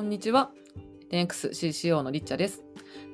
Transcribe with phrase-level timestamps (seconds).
[0.00, 0.50] こんにちは。
[1.10, 2.64] 10XCCO のリッチャです。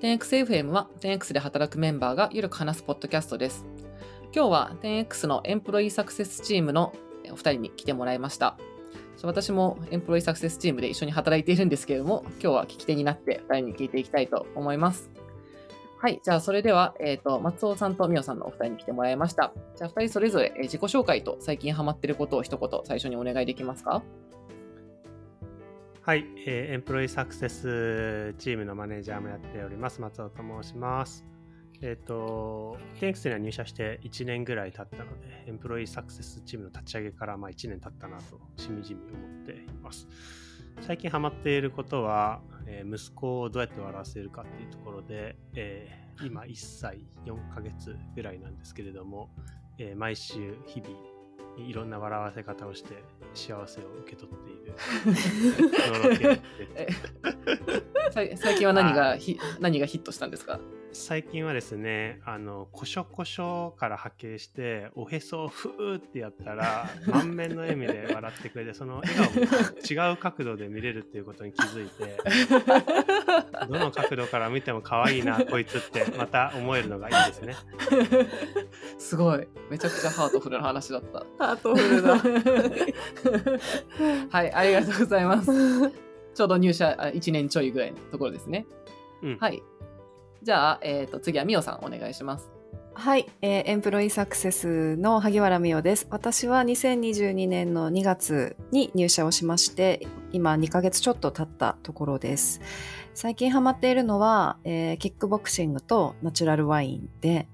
[0.02, 3.66] 10XFM は 10X で働くメンバーがゆるく話すポッドキャストです。
[4.32, 6.94] 今日は 10X のエンプロイーサクセスチームの
[7.32, 8.56] お二人に来てもらいました。
[9.24, 15.10] 私もエンプロイーサクセスチームで一緒に働いているんですけれども、今日は聞き手になって二人に聞いていきたいと思います。
[15.98, 16.20] はい。
[16.22, 19.52] じゃあ、それでは、えっ、ー、と、松尾さんとみおさんのお二人に来てもらいました。
[19.74, 24.04] じゃあ、二人それぞれ、え自己紹介と最近ハマってることを一言最初にお願いできますか？
[26.06, 31.24] はい、えー、エンプロイサクセスチームのマネージャーもやっております、松尾と申します。
[31.82, 40.06] えっ、ー、と、テンクスには入社して1年ぐらい経ったので、エンプロイサクセスチームの立ち上げからまあ1年経ったなと、しみじみ思っています。
[40.80, 49.28] 最近ハマっていることは、えー、息子をどうやって笑わせるかっていうところで、えー、今1歳4ヶ月ぐらいなんですけれども、
[49.78, 51.15] えー、毎週日々
[51.56, 53.02] いろんな笑わせ方をして
[53.34, 54.74] 幸せを受け取っている。
[58.36, 59.16] 最近は何が
[59.60, 60.60] 何がヒットしたんですか？
[60.96, 69.42] 最近はですねあのこしょこしょから波形しておへそをふーってやったら 満面の笑みで笑ってくれてその笑顔も
[70.10, 72.16] 違う角度で見れるっていうことに気づいて
[73.68, 77.54] どの角度から見ても可愛いなこいつってまた思えるのがいいですね。
[78.98, 79.46] すごい。
[79.70, 81.24] めちゃくちゃハートフルな話だった。
[81.38, 82.18] ハートフルだ。
[84.30, 86.06] はいありがとうございます。
[86.36, 88.66] ちょうど入社1年ちょいぐらいのところですね、
[89.22, 89.62] うん、はい
[90.46, 92.52] じゃあ、えーと、次はみおさんお願いします。
[92.94, 96.06] はい、えー、 Employee Success の萩原美代です。
[96.08, 102.60] 私は2022年の2月に入社をしまして、今2ヶ月ちょっと経ったところです。
[103.12, 107.48] 最近ハマっているのは、えー、キックボクシングとナチュラルワインで、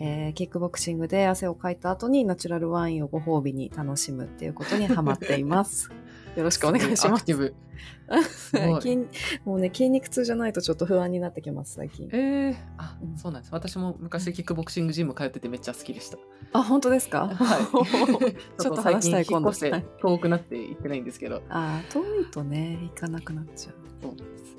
[0.00, 5.92] えー、キックボクシングで汗をかいた後にナチュラルワインをご褒美に楽しむっていうことにハマっています。
[6.36, 7.24] よろしくお願いします。
[8.52, 9.08] 最近、
[9.44, 12.08] もうね、筋肉痛じゃないとちょっと不安になってきます、最近。
[12.12, 13.52] ええー、あ、そうなんです。
[13.52, 16.18] 私も昔キックボクシングジム通っててめっちゃ好きでした。
[16.52, 17.28] あ、本当ですか？
[17.34, 17.58] は
[18.28, 18.34] い。
[18.60, 19.52] ちょっと話したい今度。
[19.52, 21.42] 遠くなって行ってないんですけど。
[21.48, 23.74] あ、遠いとね、行かなくなっちゃう。
[24.02, 24.56] そうです。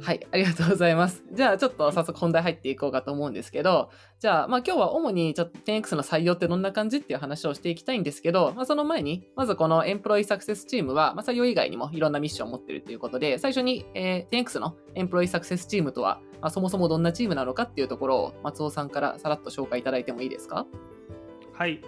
[0.00, 1.24] はい、ありがとうございます。
[1.32, 20.66] じゃあ、ちょっと早速本題入っていこうかと思うんですけど、じゃあ、まあ今日は主にちょっと 10X の採用ってどんな感じっていう話をしていきたいんですけど、まあその前に、まずこのエンプロイサクセスチームは、まあ採用以外にもいろんなミッションを持ってるということで、最初に、えー、10X のエンプロイサクセスチームとは、まあ、そもそもどんなチームなのかっていうところを松尾さんからさらっと紹介いただいてもいいですか？
[21.52, 21.80] はい。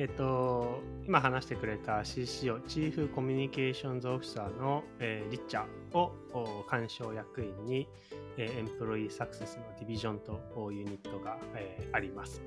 [0.00, 7.88] えっと、今話してくれた CCO、チーフコミュニケーションズオフィサーの、えー、リッチャーを管掌役員に、
[8.36, 12.40] えー、 Employee Success のディビジョンとユニットが、えー、あります。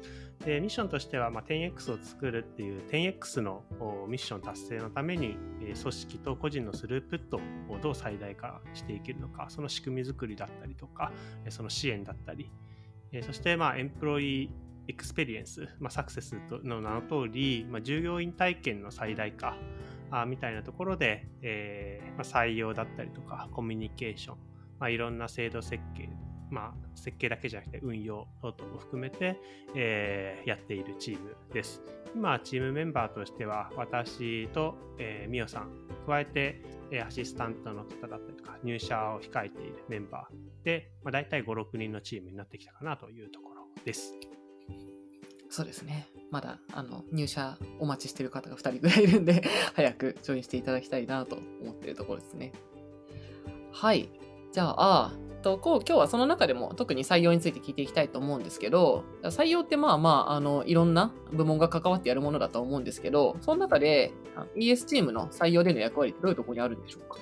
[0.46, 3.64] でミッションとしては、まあ、10X を作るっていう 10X の
[4.08, 7.36] ミッション達成のために、えー、組織と個人のスループット
[7.68, 11.12] をどう最大化していけるのか、その仕組み作りだったりとか、
[11.50, 12.50] その支援だったり、
[13.12, 19.56] えそして、まあ、 Employee Experience、まあ、サクセスの名の通り、まあ、従業員体験の最大化
[20.12, 24.38] あみたいなところで、えーまあ、採用だったりとかコミュニケーション、
[24.80, 26.10] まあ、いろんな制度設計、
[26.50, 29.40] まあ、設計だけじゃなくて運用等々も含めて、
[29.76, 31.82] えー、やっているチームです。
[32.14, 35.70] 今、チームメンバーとしては私と、えー、ミオさん、
[36.06, 36.62] 加えて、
[37.08, 44.14] アシスタントの方だったりとか、入社を控えているメンバーで、まあ、大体5、6人のチームになってきたかなというところです。
[45.50, 46.08] そうですね。
[46.30, 49.44] まだ、あの、入社お待ちしてる方が2人ぐらいいるんで
[49.76, 52.54] 早くジョインしていただきたいなと思ってるところですね。
[53.72, 54.10] はい。
[54.52, 64.14] じゃあ、とこう今日はその中でも特に採用について聞いていきたいと思うんですけど採用ってまあまああのいろんな部門が関わってやるものだと思うんですけどその中で
[64.56, 67.18] ES チームの採用での役割ってどういうところにあるんでしょうか？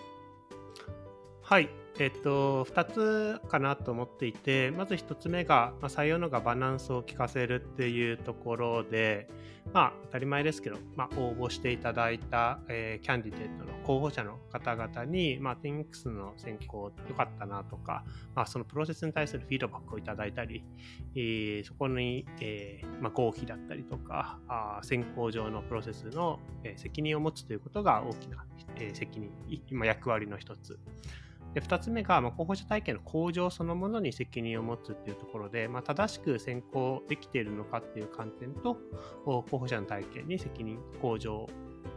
[1.41, 9.29] はいえっと、2つかなと思っていて、まず1つ目が、まあ、採用のガバナンスを効かせるっていうところで、
[9.73, 18.03] まあ、当たり前ですけど、まあ、応募していただいた、えー、キャンディデートの候補者の方々に、まあ、TenX の選考良かったなとか、
[18.33, 20.63] まあ、そのプロセスに対するフィードバックをいただいたり、
[21.15, 26.39] えー、そこに、えーまあ、合否だったりとか、あ選考上のプロセスの、
[26.75, 28.45] 責任を持つということが大きな、
[28.77, 29.31] えー、責任、
[29.69, 30.79] 今役割の一つ。
[31.53, 38.77] で2つ目が、まあ、候補者体系の向上そのものに責任を持つっていうところで、まあ、正しく選考できているのかっていう観点と
[39.25, 41.47] 候補者の体系に責任向上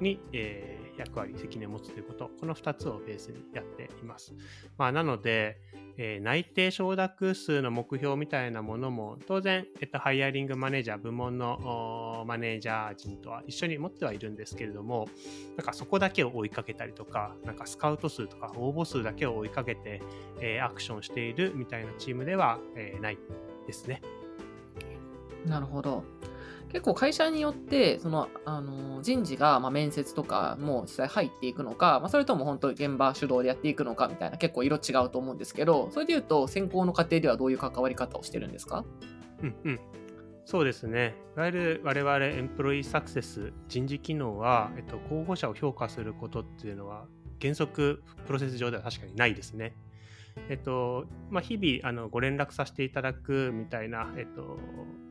[0.01, 4.35] に、え役割、責任を持つということ、この2つをベースにやっています。
[4.79, 5.59] まあ、なので、
[5.99, 15.09] えー内定承諾数の目標みたいなものも当然、えっと、ハイアリングマネージャー、部門のマネージャー陣とは一緒に持ってはいるんですけれども、
[15.57, 20.01] なんかそこだけを追いかけたりとか、なんかスカウト数とか応募数だけを追いかけて、
[20.41, 23.19] えーアクションしているみたいなチームでは、えーない
[23.67, 24.01] ですね。
[25.47, 26.05] なるほど。
[26.73, 38.85] 結構会社によって、その、あの、人事が、ま、面接とかも実際入っていくのか、まあ、それとも本当に現場主導でやっていくのかみたいな結構色違うと思うんですけど、それで言うと、選考の過程ではどういう関わり方をしてるんですか？
[39.43, 39.81] うんうん。
[40.45, 41.15] そうですね。
[41.37, 47.07] いわゆる我々エンプロイーサクセス人事機能は、えっと、候補者を評価することっていうのは
[47.41, 49.77] 原則プロセス上では確かにないですね。
[50.49, 54.59] えっとまあ、日々あのご連絡させていただくみたいな、えっと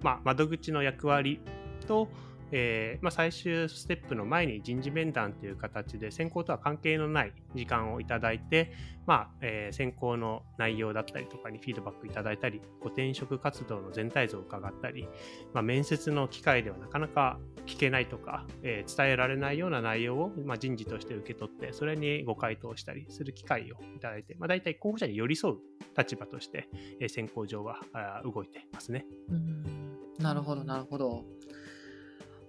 [0.02, 1.40] まあ、窓口の役割
[1.88, 2.08] と、
[2.52, 8.74] えーまあ、最終ステップの前に人事面談という形で選考とは関係のない時間をいただいて、
[9.08, 15.08] まあえー選考の内容だったりとかにフィードバックいただいたりご転職活動の全体像を伺ったり、
[15.54, 25.58] まあ、面接の機会ではなかなか聞けないとか、えー伝えられないような内容を、まあ、人事として受け取ってそれにご回答したりする機会をいただいて、まあ、大体候補者に寄り添う
[25.98, 26.68] 立場として、
[27.00, 27.80] えー選考上は
[28.26, 29.06] 動いてますね。
[29.30, 29.91] うん
[30.22, 31.26] なるほど、なるほど。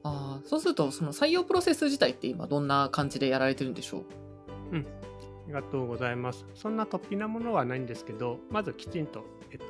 [0.04, 3.98] あそうすると、その採用プロセス自体って今どんな感じでやられてるんでしょ
[4.72, 4.76] う？
[4.76, 4.82] あ
[5.46, 6.46] りがとうございます。
[6.54, 9.64] そんな突飛なものはないんですけど、まずきちんと、えっと、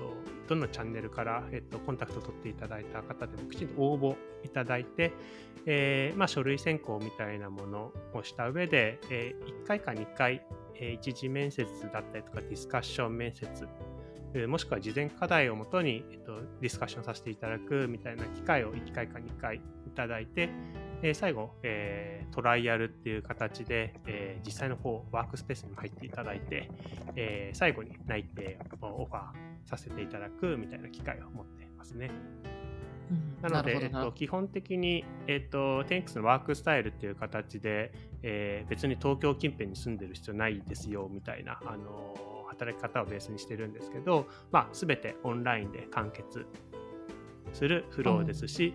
[0.49, 5.13] どのチャンネルから、えっと、コンタクト取っていただいた方でもきちんと応募いただいて、
[5.67, 9.35] えーまあ、書類選考みたいなものをした上で、え
[9.65, 10.47] 1回か2回、
[10.77, 13.47] えー一次面接だったりとかディスカッション面接、
[14.49, 19.61] もしくは事前課題をもとに、えっと、ディスカッションさせていただくみたいな機会を1回か2回い
[19.95, 20.49] ただいて、
[21.03, 26.71] えー最後、えートライアルっていう形で、えー実際のこうワークスペースにも入っていただいて、
[27.15, 29.23] えー最後に内定をオファー
[29.67, 32.11] させていただくみたいな機会を持っていますね。
[33.43, 37.93] なので、えっと、基本的に、えっと、10X のワークスタイルっていう形で、
[38.23, 46.47] えー別に東京近辺に住んでる必要ないですよみたいな、あのー働き方をベースにしてるんですけど、まあ、全てオンラインで完結
[47.53, 48.75] するフローですし、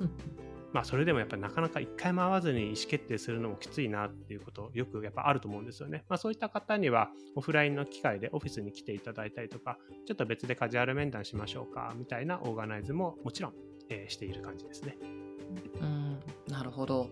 [0.00, 0.44] うん
[0.74, 6.04] まあ、それでもやっぱりなかなか一回も会わずに意思決定するのもきついなっていうことよくやっぱあると思うんですよね。
[6.08, 13.52] まあ、そういった方にはオフラインの機会でオフィスに来ていただいたりとかちょっと別でカジュアル面談しましょうかみたいなオーガナイズももちろん、
[13.88, 14.96] えーしている感じですね。
[15.80, 16.18] うん、
[16.48, 17.08] なるほど。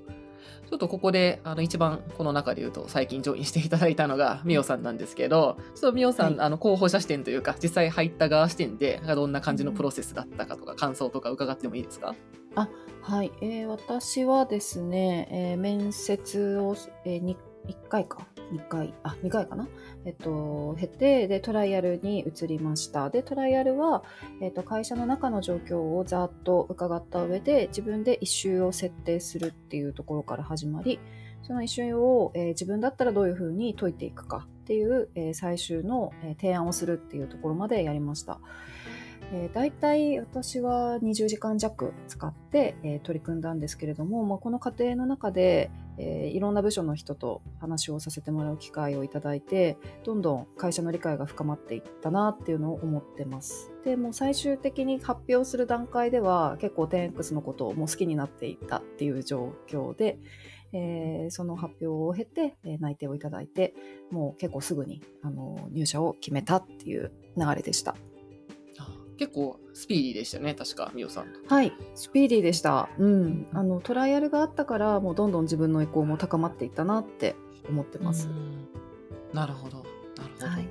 [0.68, 6.46] ちょっとここで、あの、一番この中で言うと、最近ジョインしていただいたのが、みおさんなんですけど、ちょっとみおさん、はい。
[6.46, 12.14] あの、候補者視点というか、実際入った側視点で、どんな感じのプロセスだったかとか、感想とか伺ってもいいですか？
[12.54, 17.36] はい、えー私はですね、えー面接を、えー、に
[17.68, 18.26] 1回か。
[18.52, 18.92] 2回。
[19.02, 19.68] あ2回かな。
[20.04, 23.10] えっと経てでトライアルに移りました。
[23.10, 24.04] でトライアルは、
[24.40, 31.00] えっと、会社の中の状況をざっと伺った上で自分で一周を設定するっていうところから始まり
[31.42, 38.40] その一周を、えー自分だったらどういうふうに解いていくかっていう、えー最終の、えー提案をするっていうところまでやりました。
[39.34, 53.72] えー、大体私は20時間弱使って、えー取り組んだんですけれども、まあ、この過程の中で、えーいろんな部署の人と話をさせてもらう機会をいただいてどんどん会社の理解が深まっていったなっていうのを思ってます。
[53.84, 60.18] でもう最終的に発表する段階では結構 10X のことをもう好きになっていったっていう状況で、
[60.74, 63.72] えーその発表を経て、えー内定をいただいて
[64.10, 67.96] もう結構すぐにあの入社を決めたっていう流れでした。
[69.16, 71.40] 結構スピーディーでしたね、確か、みおさんと。
[71.46, 72.88] はい、スピーディーでした。
[72.98, 77.36] うん、あのトライアルがあったから、もうどんどん自分の意向も高まっていったなって
[77.68, 78.28] 思ってます。
[78.28, 78.68] うん
[79.32, 79.78] なるほど。
[79.78, 80.46] なるほど。
[80.46, 80.68] はい、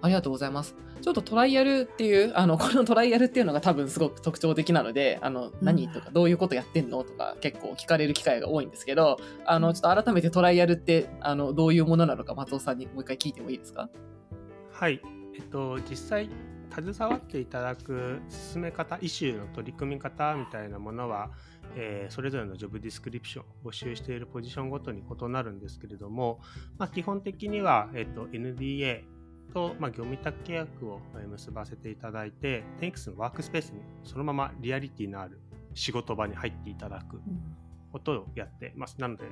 [0.00, 0.74] ありがとうございます。
[1.02, 7.04] ちょっとトライアルっていう、あの、 このトライアルっていうのが多分すごく特徴的なので、あの、何とか、どういうことやってんの？
[7.04, 13.90] とか結構聞かれる機会が多いんですけど、あの、ちょっと改めてトライアルって、あの、どういうものなのか、松尾さんにもう一回聞いてもいいですか？
[14.72, 15.02] はい、
[15.34, 16.30] えっと、実際
[16.74, 21.30] 携わっていただく進め方イシューの取り組み方みたいなものは、
[21.74, 26.40] えーそれぞれのジョブディスクリプション募集しているポジションごとに異なるんですけれども、
[26.78, 29.02] まあ、基本的には、えっと、NDA
[29.52, 35.40] と、まあ、業務委託契約を結ばせていただいて 10X のワークスペースにそのままリアリティのある
[35.74, 37.20] 仕事場に入っていただく。
[37.96, 39.00] ことをやってます。
[39.00, 39.24] なので、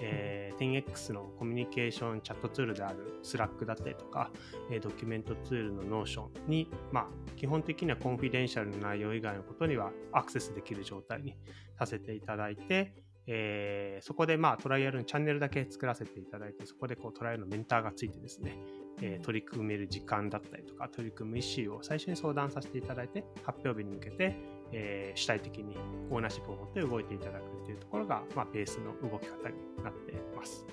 [0.00, 4.32] えー 10X のコミュニケーションチャットツールである Slack だったりとか、
[4.72, 7.06] えードキュメントツールの Notion に、まあ、
[7.36, 11.36] 基本的には confidential な内容以外のことにはアクセスできる状態に
[11.78, 12.92] させていただいて、
[13.28, 18.58] えー、そこでまあトライアルのチャンネルだけ作らせていただいて、そこでこうトライアルのメンターがついてですね、
[19.00, 24.36] えー、取り組める時間だったりとか、取り組むイシューを最初に相談させていただいて、発表日に向けて、
[24.72, 25.76] えー、主体的に
[26.10, 30.66] オーナーシップを持って動いていただくっていうところが、まあ、ベースの動き方になってます。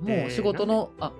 [0.00, 1.12] もう仕事の、あ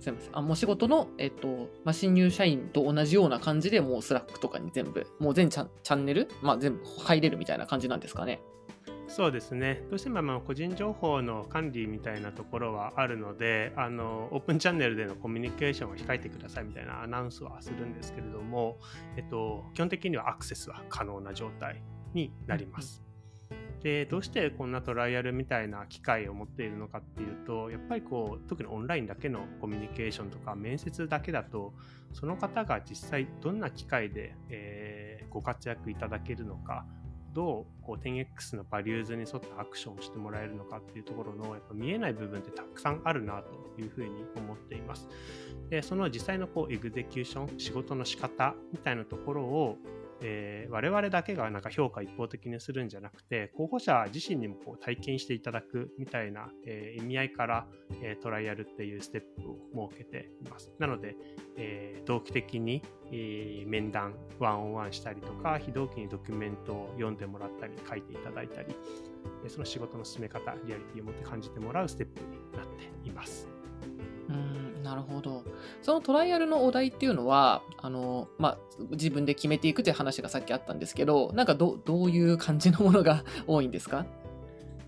[0.00, 0.38] すみません。
[0.38, 8.40] あ、もう仕事の、えっと、まあ、新入社員と同じような感じで、もうスラックとかに全部、もう全チャチャンネル、まあ、全部入れるみたいな感じなんですかね。
[9.08, 9.82] そうですね。
[9.88, 18.78] どうしてもまあ個人情報の管理みたいなところはあるので、あの、オープンチャンネルでのコミュニケーションを控えてくださいみたいなアナウンスはするんですけれども、
[19.16, 23.02] えっと、基本的にはアクセスは可能な状態になります。
[23.82, 31.72] でどうしてこんなトライアルみたいな機会を持っているのかっていうとやっぱりこう特にオンラインだけのコミュニケーションとか面接だけだと
[32.12, 36.84] その方が実際どんな機会で、えー、ご活躍いただけるのか
[37.32, 45.08] どうこう 10X のバリューズに沿ったアクションをしてもらえるのかっていうところのやっぱ見えない部分ってたくさんあるなというふうに思っています。
[45.70, 49.76] でその実際のこうエグゼキューション仕事の仕方みたいなところを
[50.20, 57.66] えー、我々だけがなんか評価一方的にするんじゃなくて候補者自身にもこう体験していただくみたいな、えー、意味合いから、
[58.02, 61.16] えー、トライアルっていうステップを設けていますなので、
[61.56, 62.82] え同期的に、
[63.12, 68.74] え面談ワンオンワンしたりとか非同期にドキュメントを読んでもらったり書いていただいたり
[69.48, 73.48] その仕事の進め方リアリティを持って感じてもらうステップになっています。
[74.28, 74.57] うん
[74.88, 75.44] なるほど。
[75.82, 78.58] そのトライアルのお題っていうのは、あの、まあ、
[78.92, 84.06] 自分で決めていくという話がさっきあったんですけど、なんかどどういう感じのものが 多いんですか？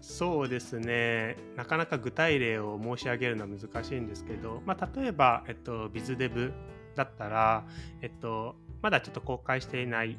[0.00, 1.36] そうですね。
[1.56, 6.54] なかなか具体例を申し上げるのは難しいんですけど、まあ、例えば、えっと、ビズデブ
[6.96, 7.66] だったら、
[8.00, 10.16] えっと、まだちょっと公開していない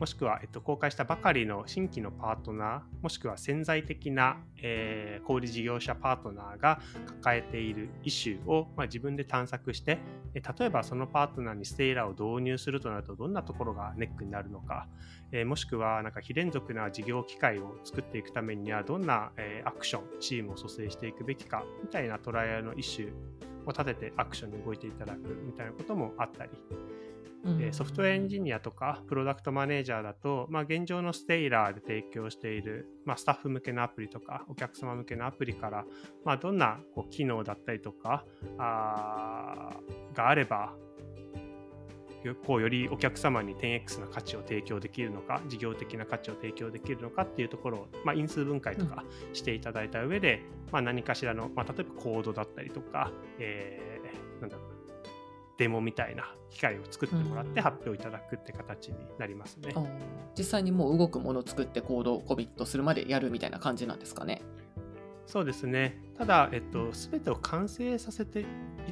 [0.00, 6.80] もしくは、えっと、公開したばかりの新規のパートナー、もしくは潜在的な、えー、小売事業者パートナーが
[7.18, 9.98] 抱えているイシューを、まあ、自分で探索して、
[10.32, 14.88] 例えばそのパートナーにステイラーを導入するとなるとどんなところがネックになるのか、
[15.32, 23.10] えー、もしくはなんか非連続な事業機会を作っていくためにはどんな、えー、アクション、チームを蘇生していくべきかみたいなトライアルのイシュー
[23.66, 26.50] を立ててアクションに動いていただくみたいなこともあったり、
[27.44, 35.84] うん、ソフトウェアエンジニアとかプロダクトマネージャーだと、まあ、現状のステイラーで提供している、まあ、スタッフ向けのアプリとかお客様向けのアプリから、
[36.24, 38.24] まあ、どんなこう機能だったりとか
[38.58, 39.70] あ
[40.14, 40.74] があれば
[42.46, 54.69] こうよりお客様に 10X な価値を提供できるのか事業的な価値を提供できるのかっていうところを、まあ、因数分解とかしていただいた上で、うん、まあ、何かしらの、まあ、例えばコードだったりとか、えー、なんだろう
[55.60, 59.74] デモみたいな機械を作ってもらって発表いただくって形になりますね。
[59.76, 59.88] うん、
[60.34, 64.40] 実際にもう動くものを作ってコードをコミットするまでやるみたいな感じなんですかね。
[65.26, 66.00] そうですね。
[66.20, 68.44] ただ、えっと、全てを完成させて、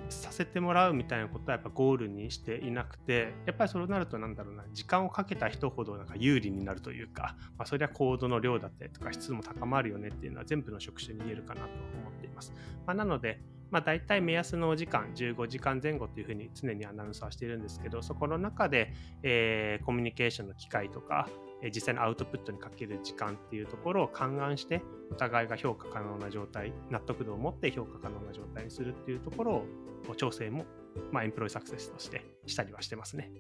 [0.09, 11.67] させてもらうみたいなことはやっぱゴールにしていなくて、やっぱりそうなるとなんだろうな、時間をかけた人ほどなんか有利になるというか、まあ、それはコードの量だったりとか質も高まるよねっていうのは全部の職種に言えるかなと
[12.01, 12.55] 思っています。
[12.87, 21.29] まあ、なので、まあ、大体目安のお時間15時間前後というふうに常にアナウンスはしているんですけどそこの中で、えー、コミュニケーションの機会とか、
[21.75, 29.65] 実際のアウトプットにかける時間っていうところを勘案してお互いが評価可能な状態納得度を持って評価可能な状態にするっていうところ
[30.09, 30.65] を調整も、
[31.13, 33.31] まあ、エンプロイサクセスとしてしたりはしてますね。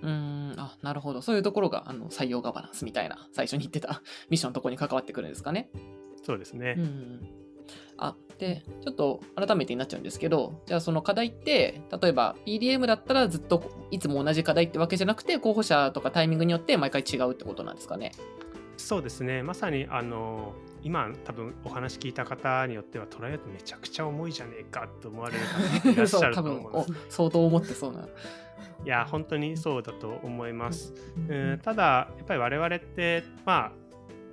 [0.00, 5.70] うんあなるほどそういうところがあの採用ガバナンスみたいな最初に言ってた ミッションのところに関わってくるんですかね。
[6.22, 6.74] そうですね。
[6.78, 7.48] うん
[7.98, 18.12] あ、で、ちょっと改めてになっちゃうんですけど、じゃあその課題って、例えば PDM だったらずっといつも同じ課題ってわけじゃなくて、候補者とかタイミングによって毎回違うってことなんですかね。
[18.76, 19.42] そうですね。
[19.42, 25.44] まさに、あの、今多分お話聞いた方によってはトライアウトめちゃくちゃ重いじゃねえかと思われる
[25.82, 28.06] 方いらっしゃると思 う相当思ってそうな。
[28.84, 30.94] いや本当にそうだと思います。
[31.28, 31.82] うん、ただ
[32.16, 33.87] やっぱり我々ってまあ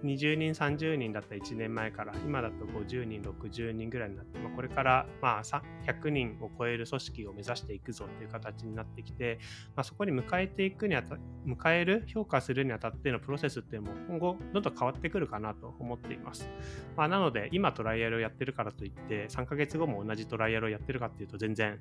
[0.06, 9.40] 20人、30人だった1年前から、今だと50人、60人ぐらいになって、まあ、これからまあ100人を超える組織を目指していくぞっていう形になってきて、
[9.76, 16.50] まあ、そこに迎えていくにあた、迎える、評価するにあたってのプロセスっていうのも今後どんどん変わってくるかなと思っています。
[16.96, 21.80] まあ、なので、今トライアルをやってるからといって、3ヶ月後も同じトライアルをやってるかっていうと全然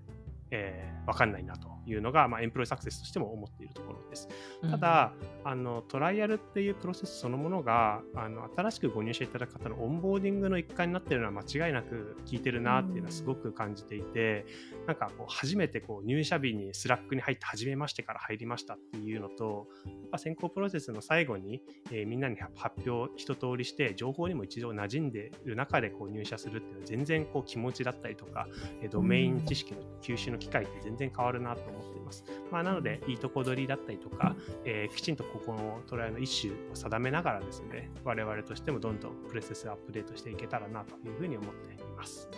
[0.50, 4.28] えー、分かんないなというのが、まあ、エンプロイサクセスとしても思っているところです。
[4.71, 5.12] ただ、
[5.45, 14.47] うん、あのトライアルっていうプロセスそのものがあの新しくご入社いただく方のオンボーディングの一環になっているのは間違いなく聞いてるなっていうのはすごく感じていて、
[14.80, 28.47] うん、なんかこう初めてこう入社日にスラックに入って初めましてから入りましたっていうのとやっぱ選考プロセスの最後に、えー、みんなに発表一通りして情報にも一度馴染んでいる中でこう入社するっていうのは全然こう気持ちだったりとか、
[28.83, 32.25] えー、ドメイン知識の吸収の機会って全然変わるなと思っています。
[32.50, 42.29] まあ、なので、いいとこ取りだったりとか、えー、きちんとここのトライの一種を定めながらですね、我々としてもどんどんプロセスアップデートしていけたらなというふうに思っています。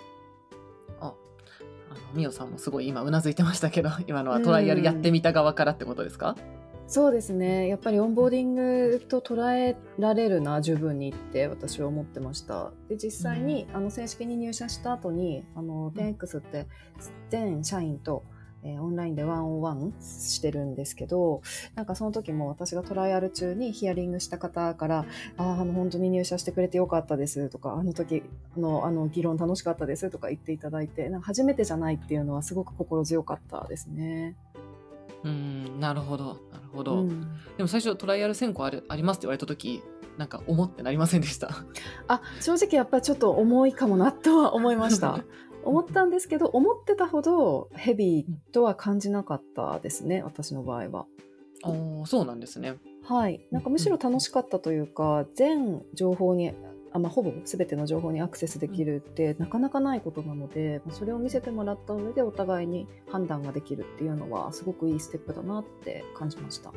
[1.00, 1.12] あ
[1.90, 6.36] あのミオさんもすごい今うなずいてましたけど 今のはトライアルやってみた側からってことですか、
[6.88, 7.66] そうですね。
[7.66, 12.72] やっぱりオンボーディングと捉えられるな十分にって私は思ってました。
[12.88, 16.66] で実際に、うん、あの正式に入社した後にあの 10X って
[17.28, 18.24] 全社員と
[18.66, 21.40] えー、オンラインでワンオンワンしてるんですけど、
[21.76, 25.06] なんかその時も私がトライアル中にヒアリングした方から、
[25.36, 28.24] ああ、あの、本当に入社してくれてよかったですとか、あの時
[28.56, 34.34] の、あの、議論楽しかったですとか言っていただいて、なんか初めてじゃないっていうのはすごく心強かったですね。
[35.24, 36.38] うん、なるほど、なる
[36.72, 37.02] ほど。
[37.02, 37.22] うん、
[37.56, 39.82] でも最初トライアル選考あるありますって言われた時、
[40.18, 41.50] なんか思ってなりませんでした？
[42.08, 45.24] あ、正直やっぱりちょっと重いかもなとは思いました。
[45.66, 51.06] 思ったんですけど、思ってたほどヘビーとは感じなかったですね、私の場合は。
[51.62, 52.76] あそうなんですね。
[53.02, 53.46] はい。
[53.50, 56.52] なんかむしろ楽しかったというか、全情報に、
[56.92, 66.72] あまあ、ほぼ全ての情報にアクセスできるってなかなかないことなので、それを見せてもらった上でお互いに判断ができるっていうのはすごくいいステップだなって感じました。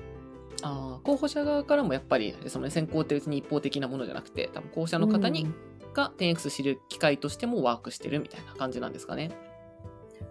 [0.62, 5.48] あ候補者側からもやっぱりその、選考って別に一方的なものじゃなくて多分候補者の方に
[6.00, 9.32] が 10X 知る機会としてもワークしてるみたいな感じなんですかね。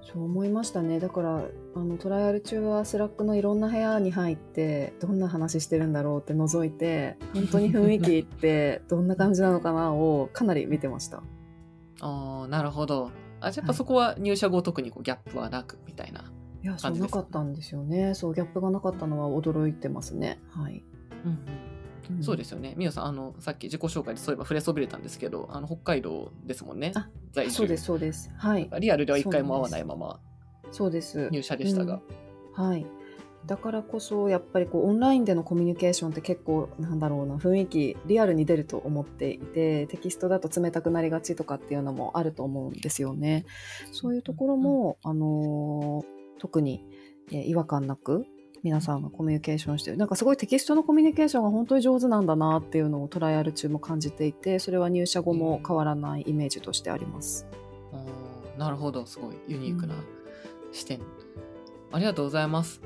[0.03, 1.45] そう思いましたねだから
[1.75, 11.23] あのトライアル中はスラックのいろんな部屋に入ってどんな話してるんだろうって覗いて 本当に雰囲気ってどんな感じなのかなをかなり見てました。
[12.01, 13.11] あなるほど
[13.41, 16.33] あじゃあやっぱそこは入社後特にこうギャップはなくみたいな、
[16.63, 20.85] いやそうなかったんですよねそうギャップがなかったのは驚いてますねはい。
[21.25, 21.78] うんうん
[22.21, 22.75] そうですよね。
[22.77, 26.93] みよさん、あの、さっき自己紹介でそういえば触れそびれたんですけど、あの、北海道ですもんね。
[27.33, 27.53] 在住。
[27.53, 28.31] そうです、そうです。
[28.37, 28.71] はい。
[28.81, 30.21] リアルでは一回も会わないまま、
[30.73, 31.29] そうです。
[31.31, 32.01] 入社でしたが、
[32.57, 32.65] うん。
[32.65, 32.87] はい。
[33.47, 43.47] だからこそ、やっぱりこう、オンラインでのコミュニケーションって結構、なんだろうな、雰囲気、リアルに出ると思っていて、テキストだと冷たくなりがちとかっていうのもあると思うんですよね。
[43.93, 46.85] そういうところも、うん、あのー、特に、
[47.31, 48.25] え違和感なく
[48.63, 49.97] 皆さんがコミュニケーションしてる。
[49.97, 57.47] なんかすごいテキストのコミュニケーションが本当に上手なんだなっていうのをトライアル中も感じていてそれは入社後も変わらないイメージとしてあります。
[57.93, 59.07] うん、なるほど。
[59.07, 59.95] すごいユニークな
[60.73, 61.05] 視点、うん、
[61.93, 62.81] ありがとうございます。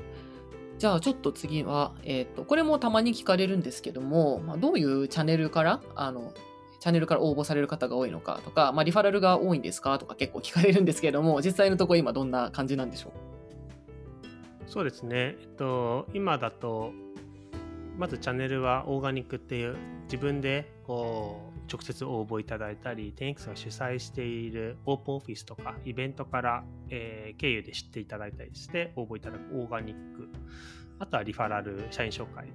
[0.77, 6.33] じゃあちょっと次は、えーと、これもたまに聞かれるんですけども、まあ、どういうチャンネルからあの
[6.79, 13.11] チャンネルから応募される方が多いのかとか、まあ、リファラルが多いんですかとか結構聞かれるんですけども実際のところ今どんな感じなんでしょう？
[14.67, 15.35] そうですね。
[15.39, 16.93] えっと、今だと、
[17.97, 30.27] まずチャンネルはオーガニックっていう自分でこう直接応募いただいたり 10X が主催しているオープンオフィスとかイベントから、えー、経由で知っていただいたりして応募いただくオーガニック
[30.97, 32.47] あとはリファラル社員紹介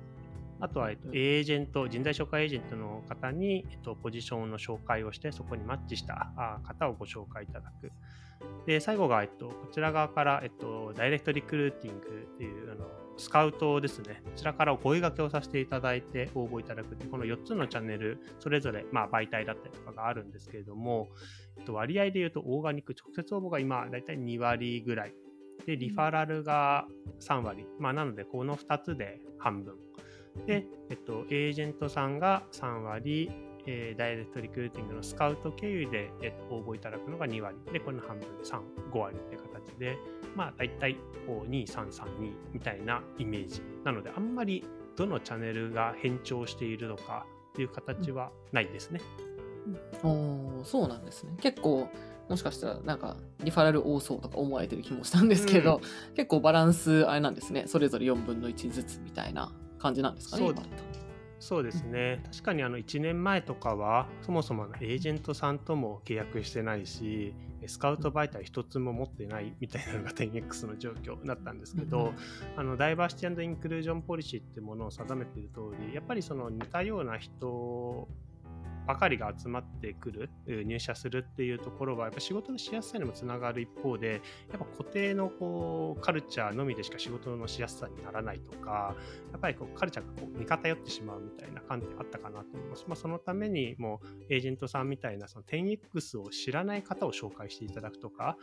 [0.61, 6.33] あとは、えっと、エージェント、人材紹介エージェントの方に、えっと、ポジションの紹介をして、そこにマッチした
[6.65, 7.93] 方をご紹介いただく。
[8.67, 12.87] で、最後が、えっと、こちら側から、えっと、ダイレクトリクルーティングっていう、あの、
[13.19, 14.23] スカウトですね。
[14.25, 21.09] こちらからお声掛けをさせていただいて応募いただくってこの4つのチャンネル、それぞれ、まあ、媒体だったりとかがあるんですけれども、
[21.59, 25.15] えっと、割合で言うと、オーガニック直接応募が今、だいたい2割ぐらい。
[25.67, 26.87] で、リファラルが
[27.21, 27.67] 3割。
[27.79, 29.75] まあ、なので、この2つで半分。
[30.47, 33.31] で、えっと、エージェントさんが3割、
[33.71, 37.59] えー、ダイレクトリクルーティングのスカウト経由で、えっと、応募いただくのが2割。
[37.71, 39.99] で、この半分3、5割って形で、
[40.35, 40.95] まあ、大体、
[41.27, 43.61] こう、2、3、3、2みたいなイメージ。
[43.85, 44.65] なので、あんまり
[44.97, 49.03] どのチャンネルが変調しているのかっていう形はないですね。
[50.03, 51.37] うん、おそうなんですね。
[51.39, 51.91] 結構、
[52.31, 60.47] もしかしたらなんかリファラル多そうとか思われてる気もしたんですけど、うん、結構バランスあれなんですねそれぞれ4分の1ずつみたいな感じなんですかね。
[60.47, 60.55] そう
[61.41, 67.33] そうですね、確かにあの1年前とかはそもそもエージェントさんとも契約してないし
[67.67, 78.09] スカウト媒体一つも持ってないみたいなのが 10X の状況だったんですけど、うん、あのダイバーシティインクルージョンポリシーってものを定めている通りやっぱりその似たような人
[78.89, 80.31] ばかりが集まってくる、
[80.65, 88.97] 入社するっていうところは、やっぱ仕事のしやすさにもつながる一方で、やっぱ固定のこうカルチャーのみでしか仕事のしやすさにならないとか、
[89.31, 92.85] やっぱりこうカルチャーがこう似偏ってしまうみたいな観点あったかなと思います。
[92.89, 98.39] まあ、そのために、もうエージェントさんみたいなその 10X を知らない方を紹介していただくとか、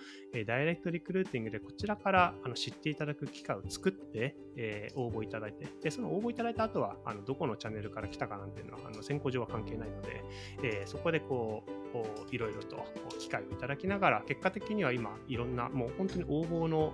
[0.46, 10.24] ダイレクトリクルーティングでこちらからあの知っていただく機会を作って、え、応募いただいて、でその応募いただいた後は、あのどこのチャンネルから来たかなんていうのは、あの先行上は関係ないので、
[10.64, 12.84] えー、そこでこう、いろいろと
[13.20, 16.94] 機会をいただきながら、結果的には今、いろんな、もう本当に応募の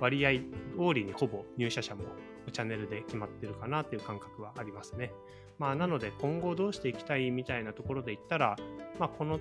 [0.00, 2.04] 割合通りにほぼ入社者も
[2.52, 5.12] チャンネルで決まってるかなっていう感覚はありますね。
[5.58, 8.56] まあ、なので今後どうしていきたいみたいなところで言ったら、
[8.98, 9.38] まあ、この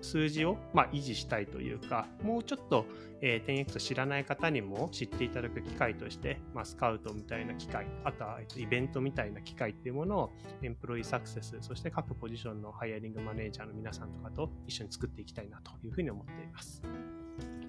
[0.00, 2.86] 数字を、まあ、維持したいというか、もうちょっと、
[3.20, 10.32] えー、10X を知らない方にも知っていただく機会として、まあ、スカウトみたいな機会、あとはイベントみたいな機会っていうものを
[10.62, 16.82] エンプロイーサクセス、そして各ポジションのハイアリングマネージャーの皆さんとかと一緒に作っていきたいなというふうに思っています。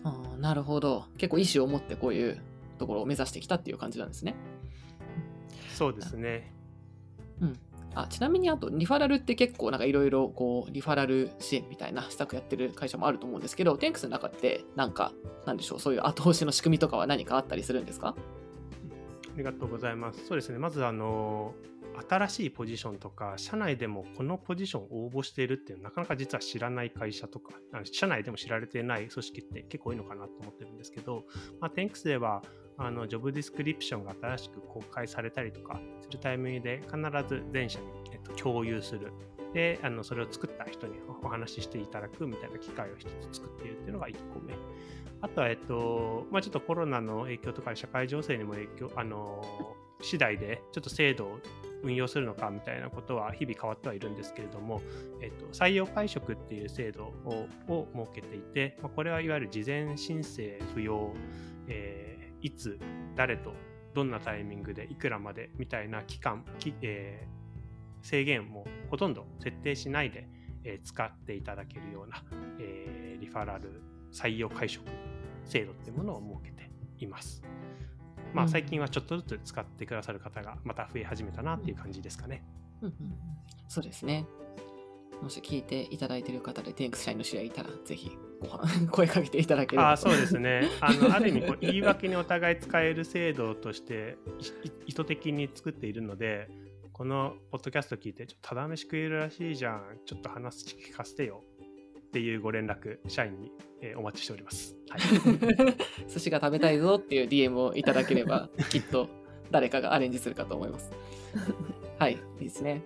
[0.03, 1.05] あなるほど。
[1.17, 2.41] 結構意思を持ってこういう
[2.77, 4.35] ところを目指してきたっていう感じなんですね。
[5.75, 6.53] そうですね。
[7.41, 7.59] うん。
[7.95, 15.11] あちなみにあとリファラルって結構なんかいろいろこうリファラル支援みたいな施策やってる会社もあると思うんですけどテンクスの中ってなんか
[15.45, 15.79] なんでしょう？
[15.79, 18.15] そういう後押しの仕組みとかは何かあったりするんですか？
[18.15, 20.25] ありがとうございます。
[20.27, 20.59] そうですね。
[20.59, 21.53] まずあの
[22.07, 27.51] 新しいポジションとか社内でもこのポジションを応募しているっていうなかなか実は知らない会社とか
[27.83, 31.25] 社内でも知られてない組織って結構多いのかなと思ってるんですけど、
[31.59, 32.41] まあ、テンクスでは
[32.79, 39.11] あのジョブディスクリプションが新しく公開されたりとかするタイミングで必ず全社に、えっと、共有する。
[39.53, 44.53] で、あのそれを作った人にお話ししていただくみたいな機会を一つ作っているっていうのが1個目。
[45.21, 49.43] あとは、えっと、まあ、ちょっとコロナの影響とか社会情勢にも影響、あの、
[50.01, 51.39] 次第でちょっと制度を
[51.83, 54.81] 運用するのかみたいなことは日々変わってはいるんですけれども、
[55.21, 57.13] えっと、採用会食っていう制度
[57.67, 61.13] を設けていて、まあ、これはいわゆる事前申請不要、
[61.67, 61.98] えー
[62.41, 62.79] いつ
[63.15, 63.53] 誰と
[63.93, 66.45] どんなタイミングでいくらまでみたいな期間、
[66.81, 70.27] えー、制限もほとんど設定しないで、
[70.63, 72.23] えー、使っていただけるような、
[72.59, 74.83] えー、リファラル採用会食
[75.45, 77.43] 制度っていうものを設けています。
[78.33, 82.43] まあ、最近はちょっとずつ使ってくださる方がまた増え始めたなっていう感じですかね。
[82.81, 82.95] うんうん、
[83.67, 84.25] そうですね。
[85.21, 88.47] もし聞いていただいている方で、テンクス社員の知り合いいたら、ぜひご
[88.91, 90.69] 声かけていただければあそうですね。
[90.79, 94.17] あのある意味こう、言い訳にお互い使える制度として
[94.85, 96.49] 意図的に作っているので、
[96.93, 101.43] このポッドキャスト聞いて、ちょっとただ飯食えるらしいじゃん、ちょっと話聞かせてよ
[101.97, 103.51] っていうご連絡、社員に、
[103.81, 104.75] えー、お待ちしております。
[104.89, 105.01] はい、
[106.09, 109.09] 寿司が食べたいぞっていう DM をいただければ、きっと
[109.51, 110.91] 誰かがアレンジするかと思います。
[111.99, 112.81] はい、いいですね。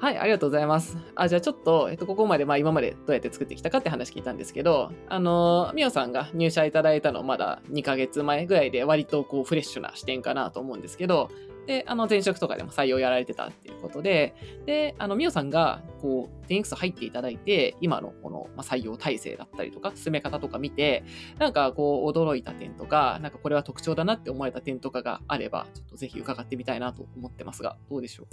[0.00, 0.96] はい、ありがとうございます。
[1.16, 11.30] あ、じゃあちょっと、えっと、ここまで、まあ今までどうやって作ってきたかって話聞いたんですけど、あの、みおさんが入社いただいたのまだ2ヶ月前ぐらいで割とこうフレッシュな視点かなと思うんですけど、
[11.68, 21.04] で、あの前職とかでも採用やられてたっていうことで、で、あの、みおさんが、こう、10X 入っていただいて、今のこの、まあ、採用体制だったりとか、進め方とか見て、
[21.38, 28.26] なんかこう、驚いた点とか、なんかこれは特徴だなって思われた点とかがあれば、ちょっとぜひ伺ってみたいなと思ってますが、どうでしょう？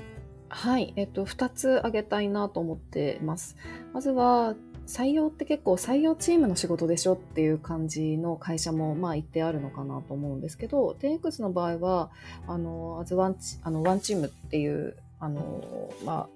[0.47, 3.57] はい、えっと、2つ挙げたいなと思ってます。
[3.91, 4.55] まずは、
[4.87, 12.11] 採用って結構採用チームの仕事でしょっていう感じの会社もまあ一定あるのかなと思うんですけど 10X の場合は
[12.47, 16.27] あのアズワンチあのワンチームっていうあのま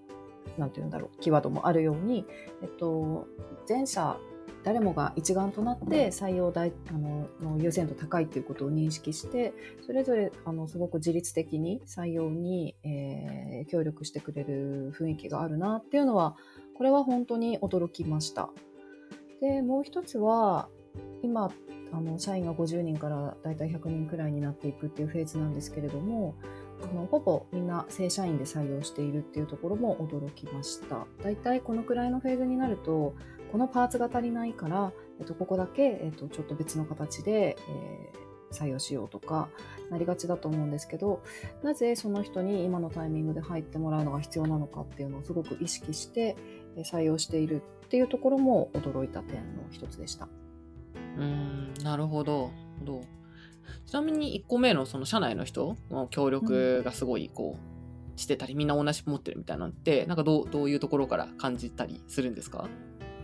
[0.57, 2.25] あなんて言うんだろうキーワードもあるように、
[2.61, 3.27] えっと、
[3.67, 4.17] 前者
[4.63, 9.53] 誰もが一丸となって採用大あのの優先度高いということを認識して
[9.85, 16.35] それぞれあのすごく自律的に採用に、えー、協力してくれる雰囲気があるなっていうのは
[16.77, 18.49] これは本当に驚きました。
[19.41, 20.67] でもう一つは
[21.23, 21.49] 今
[21.91, 26.35] あの社員が50人からだいたい100人くらいになっていくっていうフェーズなんですけれども
[26.83, 31.07] あのほぼみんな正社員で採用しているっていうところも驚きました。
[31.23, 33.15] だいたいこのくらいのフェーズになると
[33.51, 39.49] このパーツが足りないから、えっと、ここだけ、えっと、ちょっと別の形で、えー、採用しようとか
[39.89, 41.21] なりがちだと思うんですけど
[41.63, 46.35] なぜその人に今のタイミングで入ってもらうのが必要なのかっていうのをすごく意識して
[46.77, 50.27] 採用しているっていうところも驚いた点の一つでした。
[51.17, 52.51] うんなるほど。
[52.83, 53.01] ど
[53.85, 62.67] ちなみに1個目のその社内の人の協力がすごいこう、してたりみんな同じ持ってるみたいなのってなんかどうどういうところから感じたりするんですか？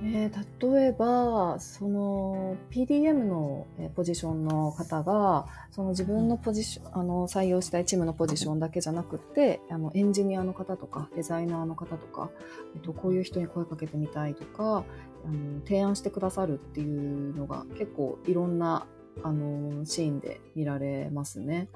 [0.03, 12.29] えー、例えばその PDM のポジションの方がその自分のポジションあの採用したいチームのポジションだけじゃなくてあのエンジニアの方とかデザイナーの方とか、
[12.75, 14.83] えっと、こういう人に声かけてみたいとか
[15.25, 18.85] あの提案してくださるっていうのが結構いろんな
[19.23, 21.69] あのシーンで見られますね。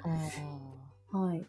[1.12, 1.46] はい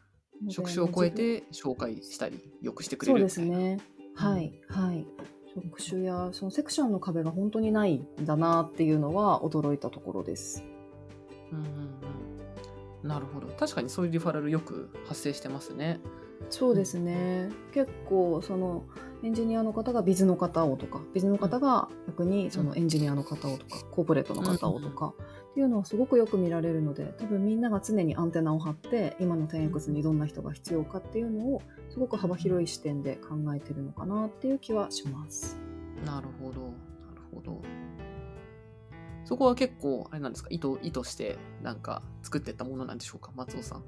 [0.49, 3.79] 職種を超えて紹介したりよくしてくれるそうですね。
[4.15, 5.07] はい、はい。
[5.55, 10.65] 職種やそのセクションの壁が本当にないんだなっていうのは驚いたところです。
[11.53, 11.65] うんうん
[13.03, 13.49] うん、なるほど。
[13.49, 16.01] 確かにそういうリファラルよく発生してますね。
[16.49, 18.85] そうですね、結構その
[19.23, 25.13] エンジニアの方がビズの方をとかビズの方が逆にそのエンジニアの方をとか、うん、コーポレートの方をとか、
[25.51, 35.59] っていうのはすごくよく見られるので多分みんなが常にアンテナを張って今の 10X にどんな人が必要かっていうのをすごく幅広い視点で考えてるのかなっていう気はします。
[36.07, 36.73] なるほどなる
[37.35, 37.61] ほど。
[39.25, 40.49] そこは結構あれなんですか？
[40.51, 43.33] 意図意図してなんか作っていったものなんでしょうか？
[43.35, 43.85] 松尾さん。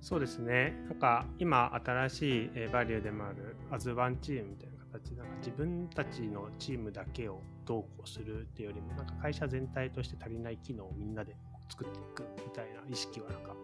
[0.00, 0.74] そうですね。
[0.88, 11.36] なんか今新しいバリューでもあるアズワンチームみたいな形なんか自分たちのチームだけをどうこうするっていうよりもなんか会社全体として足りない機能をみんなで
[11.70, 13.54] 作っていくみたいな意識はなんか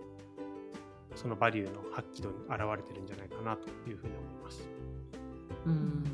[1.15, 4.69] そのバリューの発揮度に現れてるんじゃないかなというふうに思います。
[5.67, 6.05] うん。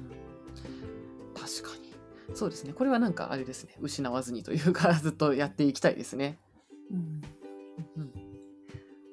[1.34, 1.94] 確かに。
[2.34, 2.72] そうですね。
[2.72, 3.76] これはなんかあれですね。
[3.80, 6.38] 失わずにというかずっとやっていきたいですね。
[6.90, 7.20] うん、
[7.96, 8.12] うん、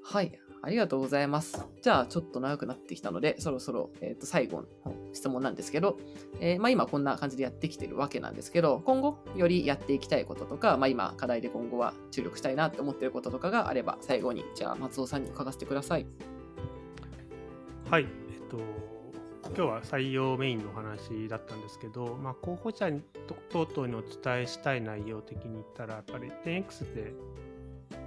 [0.03, 0.37] はい。
[0.61, 1.65] ありがとうございます。
[1.81, 5.97] じゃあ、ちょっと長くなってきたので、そろそろ、えー、と最後の質問なんですけど、
[6.39, 16.05] えー、まあ、今こんな感じでやってきてるわけなんですけど、今後よりやっていきたいこととか、まあ、今課題で今後は注力したいなって思ってることとかがあれば、最後に、じゃあ松尾さんに書かせてください。
[17.89, 18.07] はい。
[18.31, 18.57] えっと、
[19.47, 22.91] 今日は採用メインのお話だったんですけど、まあ、候補者
[23.49, 27.13] 等々にお伝えしたい内容的に言ったら、やっぱり 10X って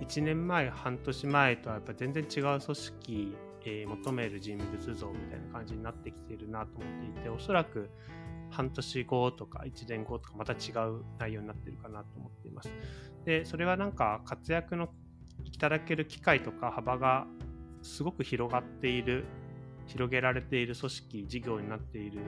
[0.01, 7.91] 1年前半年前とはやっぱ全然違う組織、えー、求める人物像みたいな感じになってきているなと思っていておそらく
[8.51, 12.73] 半年後とか1年後とかまた違う内容になってるかなと思っています。
[13.25, 14.89] でそれはなんか活躍の
[15.45, 17.27] いただける機会とか幅が
[17.83, 19.25] すごく広がっている
[19.87, 22.21] 広げられている組織事業になっている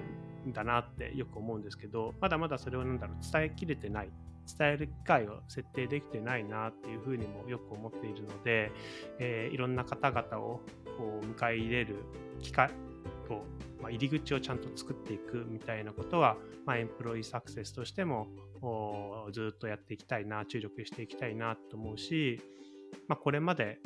[0.48, 4.10] んだなってよく思うんですけどまだまだそれをなんだろう伝えきれてない
[4.46, 8.72] 伝える機会を設定できてないなっていうふうにもよく思っているので、
[9.18, 10.60] えー、いろんな方々を
[10.98, 11.96] こう迎え入れる
[12.40, 12.70] 機会
[13.26, 13.44] と、
[13.80, 18.28] まあ、入り口をちゃんと作っていくみたいなことは、まあ、エンプロイーサクセスとしても
[19.32, 22.40] ずっとやっていきたいな注力していきたいなと思うし、
[23.08, 23.78] まあ、これまで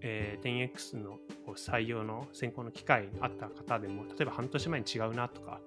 [0.00, 1.18] えー、10X の
[1.54, 5.60] 採用の選考の機会にあった方でも例えば半年前に違うなとか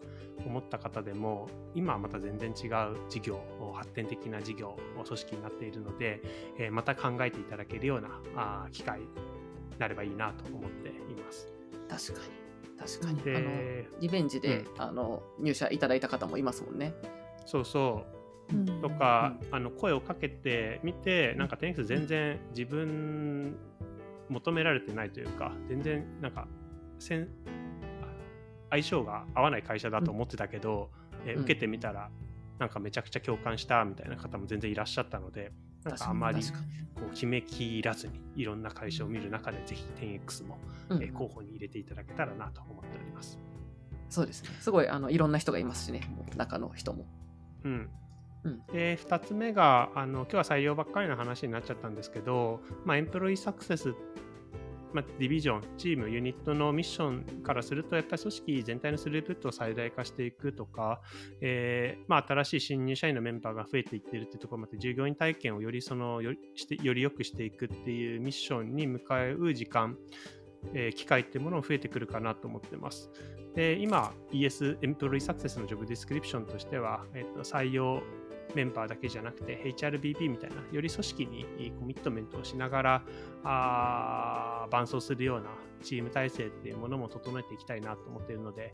[0.45, 3.41] 思った方でも今はまた全然違う事業
[3.75, 6.21] 発展的な事業組織になっているので、
[6.57, 9.07] えー、また考えていただけるようなあ機会に
[9.77, 11.47] なればいいなと思っています。
[11.89, 12.49] 確かに。
[12.79, 13.35] 確かに。
[13.35, 16.93] あのリベンジで、うん、あの入社いただいた方もいますもんね。
[17.45, 18.19] そうそう。
[18.81, 23.55] とか、うん、あの声をかけてみてなんか 10X 全然自分
[24.29, 26.47] 求められてないというか全然なんか
[28.69, 30.91] 相性が合わない会社だと思ってたけど、
[31.23, 32.09] うん、え受けてみたら
[32.59, 35.51] なんかめちゃくちゃ共感したみたいな方も全然いらっしゃったので
[35.83, 40.57] なんかあまりこう決めきらずにいろんな会社を見る中でぜひ 10X も、
[40.89, 43.39] うん、え候補に入れていただけたらなと思っております。
[44.09, 44.49] そうですね。
[44.59, 46.01] すごいあのいろんな人がいますしね
[46.35, 47.05] 中の人も。
[47.63, 47.89] うん
[48.71, 53.93] で2つ目があの今日は採用ばっかりの話になっちゃったんですけど、まあ、エンプロイーサクセス
[54.93, 61.01] まあ、ディビジョン、チーム、ユニットのミッションからすると、やっぱり組織全体のスループットを最大化していくとか、
[61.41, 69.95] えーまあ、新しい新入社員のメンバーが増えていっているというところまで、従業員体験をよりそのよしてより良くしていくっていうミッションに向かう時間、
[70.73, 73.11] えー、機会っていうものも増えてくるかなと思ってます。
[73.53, 78.01] で今、ES、エンプロイサクセスのジョブディスクリプションとしては、えー、と採用
[78.55, 83.03] メンバーだけじゃなくて HRBP みたいなより組織にコミットメントをしながら
[83.43, 85.49] あ伴走するような
[85.83, 88.73] チーム体制っていうものも整えていきたいなと思っているので、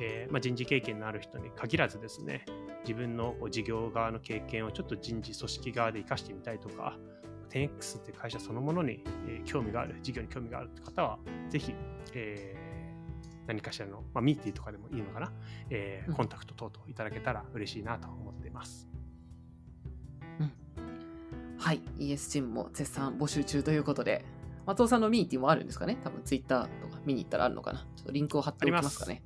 [0.00, 2.44] えー、まあ、人事経験のある人に限らずですね
[2.82, 6.98] 自分の事業側の経験をちょっと人事組織側で生かしてみたいとか
[7.50, 11.18] 10X って会社そのものに、え興味がある事業に興味があるって方は
[11.50, 11.74] ぜひ、
[12.14, 15.32] えー、何かしらの、まあ、ミーティーとかでもいいのかな、
[15.68, 18.88] えー、コンタクト等々いただけたら嬉しいなと思っています。
[21.62, 24.24] はい、ES チームも絶賛募集中ということで、
[24.66, 25.96] 松尾さんのミーティンもあるんですかね？
[26.02, 27.86] 多分ツイッターとか見に行ったらあるのかな？
[27.94, 29.22] ちょっとリンクを貼っておきますかね。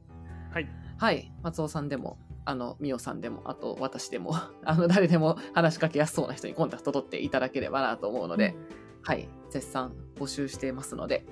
[0.52, 0.68] はい。
[0.98, 8.54] はい、松尾さんでも、あの、みおさんでも、あと私でも、 あの、誰でも話しかけやすそうな人にコンタクト取っていただければなと思うので、
[9.02, 11.24] はい、絶賛募集していますので、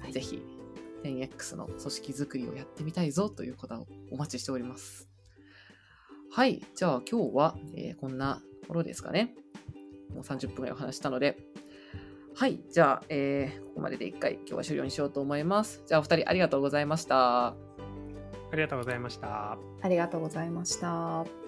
[0.00, 0.12] はい。
[0.12, 0.42] ぜひ
[1.04, 5.08] 10X の組織づくりをやってみたいぞという方をお待ちしております。
[6.32, 9.34] はい、じゃあ今日は、えーこんなところですかね。
[10.14, 11.38] もう30分ぐらいお話したので、
[12.34, 15.82] はい、じゃあ、えーここまでで一回今日は終了にしようと思います。
[15.86, 17.48] じゃあお二人ありがとうございました。
[17.48, 17.54] あ
[18.52, 19.58] りがとうございました。
[19.82, 21.47] ありがとうございました。